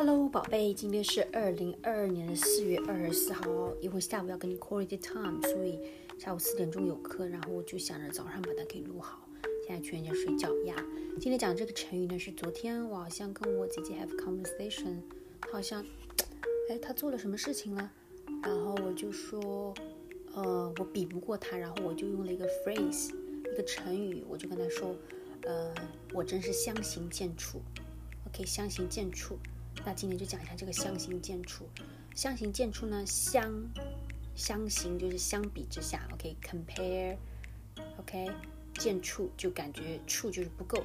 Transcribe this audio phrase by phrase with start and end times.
[0.00, 3.42] Hello，宝贝，今天是二零二二年的四月二十四号，
[3.80, 5.76] 因为下午要跟你 quality time，所以
[6.16, 9.28] 下午四点钟有课，然后我就想着早上把它给录好。
[9.66, 10.76] 现在去人家睡觉呀。
[11.20, 15.00] 今天讲这个成语呢，是昨天我好像跟我姐姐 have conversation，
[15.50, 15.84] 好像，
[16.70, 17.90] 哎，她做了什么事情了？
[18.44, 19.74] 然后我就说，
[20.32, 23.10] 呃，我比不过她，然后我就用了一个 phrase，
[23.52, 24.94] 一个成语，我就跟她说，
[25.42, 25.74] 呃，
[26.14, 27.56] 我真是相形见绌。
[28.28, 29.32] OK，相形见绌。
[29.84, 31.62] 那今天就讲一下这个相形见绌。
[32.14, 33.54] 相形见绌呢，相
[34.34, 38.28] 相形就是相比之下，OK，compare，OK，
[38.74, 40.84] 见绌就感觉绌就是不够，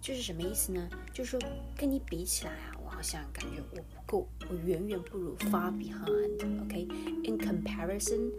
[0.00, 0.88] 就是什么意思呢？
[1.12, 1.40] 就是说
[1.76, 8.32] 跟你比起来啊，我好像感觉我不够，我远远不如，far behind，OK，in comparison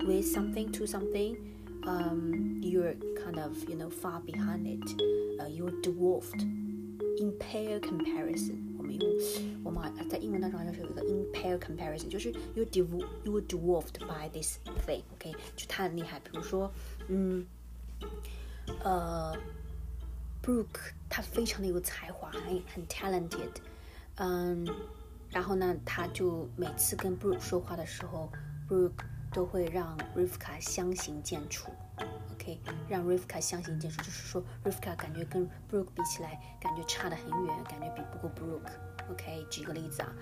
[0.00, 6.40] with something to something，um, you're kind of you know far behind it，uh, you're dwarfed
[7.20, 8.65] in pair comparison。
[8.86, 12.86] 我们用我们在英文当中好像是有一个 i m p a i r comparison，就是 you dev
[13.24, 16.20] you dwarfed by this thing，OK，就它很厉害。
[16.20, 16.70] 比如说，
[17.08, 17.44] 嗯，
[18.84, 19.36] 呃
[20.40, 23.50] ，Brooke 他非常的有才华，很很 talented，
[24.16, 24.64] 嗯，
[25.30, 28.30] 然后呢，他就每次跟 Brooke 说话的时候
[28.68, 31.66] ，Brooke 都会让 Rivka 相形见绌。
[32.46, 38.70] OK，让 Rivka 相形见绌，就是说 Rivka 感觉跟 Brooke 比起来，感觉差得很远，感觉比不过 Brooke。
[39.10, 40.12] OK，举个例子啊，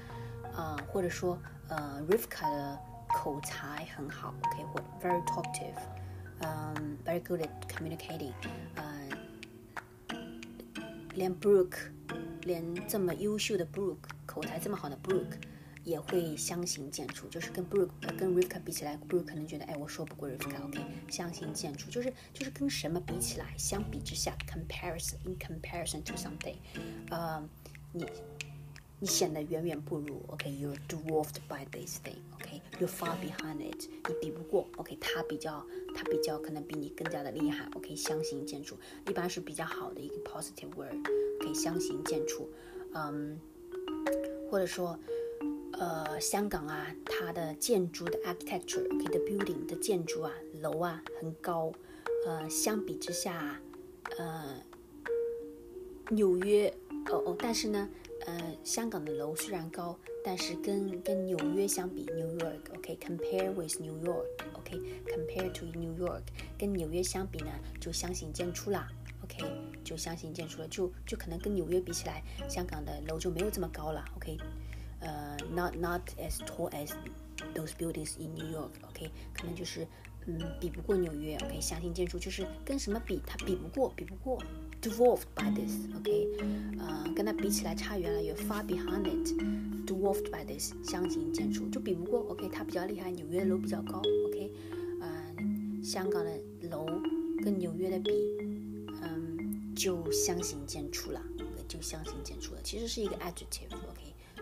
[0.56, 2.78] 啊，或者说呃，Rivka 的
[3.10, 5.76] 口才很好，OK，或 very talkative，
[6.40, 8.32] 嗯，very good at communicating，
[8.76, 9.10] 嗯，
[11.14, 11.90] 连 Brooke，
[12.40, 15.36] 连这么优秀的 Brooke，口才这么好的 Brooke。
[15.84, 26.56] 也会相形见绌，就是跟 Brooke 跟 Rivka 比起来，Brooke 可能觉得，哎，我说不过 Rivka，OK，相形见绌，就是就是跟什么比起来，相比之下，comparison，in comparison to something，
[27.10, 27.46] 呃，
[27.92, 28.06] 你
[28.98, 38.74] 你显得远远不如，OK，you're dwarfed by this thing，OK，you're far behind it，你比不过，OK，他比较他比较可能比你更加的厉害，OK，相形见绌，
[39.06, 42.46] 一般是比较好的一个 positive word，OK，相形见绌，
[42.94, 43.38] 嗯，
[44.50, 44.98] 或者说。
[45.78, 51.72] 呃，香港啊，它的建筑的 architecture，OK 的 building 的建筑啊，楼啊很高。
[52.26, 53.60] 呃，相比之下，
[54.18, 54.62] 呃，
[56.10, 56.72] 纽约，
[57.10, 57.88] 哦哦，但是呢，
[58.24, 66.22] 呃，香港的楼虽然高，但是跟跟纽约相比，New York，OK，compare with New York，OK，compare to New York，
[66.58, 68.88] 跟纽约相比呢，就相形见绌啦
[69.24, 69.44] ，OK，
[69.84, 74.38] 就相形见绌了，就就可能跟纽约比起来，香港的楼就没有这么高了，OK。
[75.00, 76.90] 呃，not not as tall as
[77.54, 79.86] those buildings in New York，OK，可能就是
[80.26, 84.42] 嗯比不过纽约，OK，相形见绌就是跟什么比，它比不过，比不过
[84.80, 86.28] ，dwarfed by this，OK，
[86.78, 94.50] 呃，跟它比起来差远了，you're far behind it，dwarfed by this，相形见绌就比不过，OK，它比较厉害，纽约的楼比较高，OK，
[95.02, 96.38] 嗯，香港的
[96.70, 96.86] 楼
[97.42, 98.10] 跟纽约的比，
[99.02, 101.20] 嗯，就相形见绌了，
[101.68, 103.68] 就相形见绌了，其实是一个 adjective。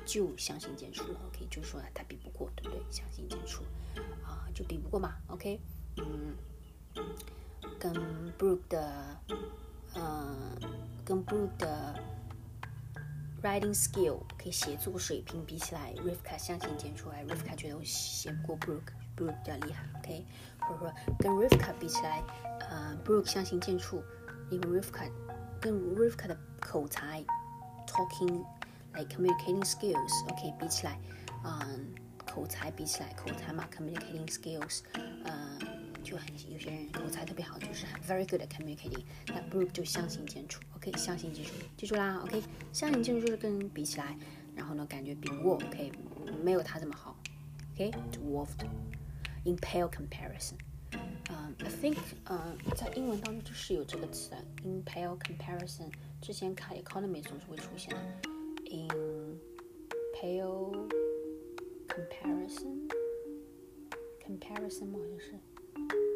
[0.04, 2.82] 就相形见绌了，OK，就是说他比不过，对不对？
[2.90, 3.60] 相形见绌，
[4.24, 5.60] 啊，就比不过嘛，OK，
[5.96, 6.36] 嗯，
[7.78, 7.92] 跟
[8.38, 9.16] Brooke 的，
[9.94, 10.36] 呃，
[11.04, 11.94] 跟 Brooke 的
[13.42, 20.24] writing skill 可以写作水平比起来，Rivka 相形见绌，Rivka 觉得我写不过 Brooke，Brooke 比较厉害，OK，
[20.60, 22.22] 或者说跟 Rivka 比起来，
[22.70, 24.02] 呃，Brooke 相形见绌，
[24.50, 25.10] 因为 Rivka
[25.60, 27.24] 跟 Rivka 的口才
[27.86, 28.44] ，talking。
[28.94, 30.98] Like communicating skills，OK，比起来，
[31.44, 31.94] 嗯，
[32.26, 34.80] 口才比起来，口才嘛，communicating skills，
[35.24, 35.58] 嗯，
[36.02, 42.42] 就很有些人口才特别好，就是很 very good at communicating，那 Brook 就相形见绌，OK，相形见绌，记住啦，OK，
[42.72, 44.16] 相形见绌就是跟比起来，
[44.54, 45.92] 然后呢，感觉比不过，OK，
[46.42, 47.16] 没有他这么好
[47.74, 50.54] ，OK，dwarfed，in pale comparison。
[51.30, 55.90] 嗯，I think，嗯，在英文当中就是有这个词的，in pale comparison，
[56.20, 58.28] 之前看 economy 总是会出现的。
[58.71, 59.39] in
[60.13, 60.87] pale
[61.87, 62.89] comparison
[64.25, 64.99] comparison 吗？
[64.99, 65.39] 好像是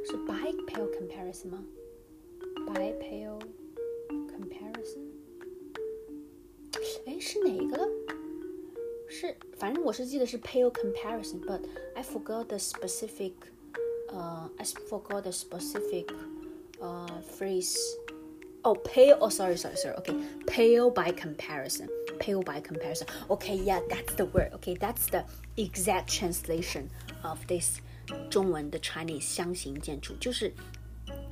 [0.06, 1.63] 是 by pale comparison 吗？
[2.68, 3.39] by pale
[4.28, 5.06] comparison，
[7.06, 7.88] 哎，是哪一个了？
[9.07, 11.62] 是，反正我是记得是 pale comparison，but
[11.95, 13.33] I forgot the specific，
[14.10, 16.07] 呃、uh,，I forgot the specific，
[16.80, 19.18] 呃、uh, phrase。Oh, pale.
[19.19, 19.95] Oh, sorry, sorry, sorry.
[19.98, 21.89] Okay, pale by comparison.
[22.19, 23.07] Pale by comparison.
[23.30, 24.51] Okay, yeah, that's the word.
[24.56, 25.24] Okay, that's the
[25.57, 26.89] exact translation
[27.24, 27.80] of this
[28.30, 30.54] 中文的 Chinese 相形见绌，就是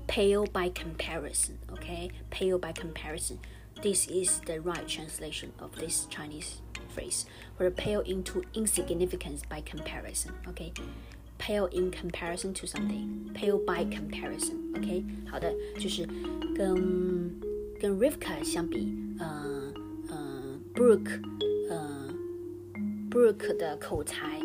[0.07, 1.57] pale by comparison.
[1.67, 3.37] Okay, pale by comparison，
[3.81, 6.61] this is the right translation of this Chinese
[6.95, 7.25] phrase，
[7.57, 16.07] 或者 pale into insignificance by comparison。OK，pale in comparison to something，pale by comparison。OK，好的，就是
[16.55, 17.39] 跟
[17.79, 19.52] 跟 Rivka 相比，呃呃
[20.74, 21.22] ，Brooke，
[21.70, 22.12] 呃
[23.10, 24.40] ，Brooke 的口才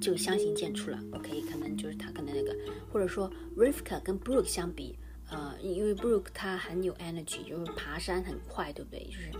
[0.00, 1.00] 就相形见绌了。
[1.12, 2.54] OK，可能就是他可能那个，
[2.92, 4.98] 或者说 Rivka 跟 Brooke 相比。
[5.30, 9.04] 呃，因为 Brooke 他很有 energy，就是爬山很快，对不对？
[9.06, 9.30] 就是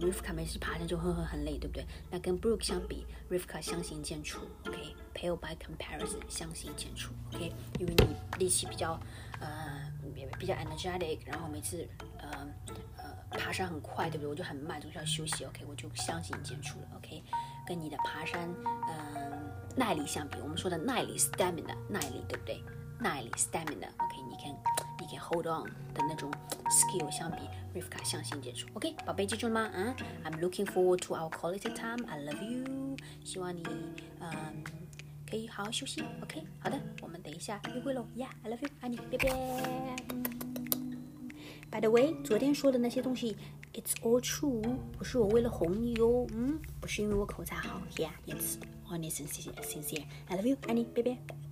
[0.00, 1.84] Rivka 每次爬山就很很很累，对不对？
[2.12, 4.36] 那跟 Brooke 相比，Rivka 相形见绌
[4.66, 7.52] ，OK？Pale by comparison，相形见绌，OK？
[7.80, 8.98] 因为你力气比较
[9.40, 9.92] 呃
[10.38, 11.86] 比较 energetic，然后每次
[12.18, 12.46] 呃
[13.46, 14.28] 爬山很快，对不对？
[14.28, 15.64] 我就很慢，总是要休息，OK？
[15.68, 17.22] 我就相形见绌了，OK？
[17.64, 18.52] 跟你的爬山
[18.88, 19.40] 嗯
[19.76, 22.60] 耐力相比，我们说的耐力 stamina 耐力，对不对？
[22.98, 24.16] 耐力 stamina，OK？
[24.28, 24.52] 你看。
[24.98, 25.64] 你 can hold on
[25.94, 26.28] 的那种
[26.68, 27.36] skill 相比
[27.78, 28.66] Rivka 相形见绌。
[28.74, 29.70] OK，宝贝记住了吗？
[29.72, 29.94] 嗯
[30.24, 32.04] ，I'm looking forward to our quality time.
[32.08, 32.96] I love you。
[33.22, 33.62] 希望你
[34.18, 34.64] 嗯
[35.30, 36.02] 可以好好休息。
[36.22, 38.04] OK，好的，我们等一下约会喽。
[38.16, 40.25] Yeah，I love you，爱你，拜拜。
[41.70, 43.36] By the way，昨天说的那些东西
[43.74, 44.62] ，it's all true，
[44.96, 46.26] 不是我为了哄你哟。
[46.32, 47.82] 嗯，不是因为我口才好。
[47.96, 48.56] Yeah，it's
[48.88, 49.28] honest and
[49.62, 50.04] sincere.
[50.26, 51.45] I love you，爱你，拜拜。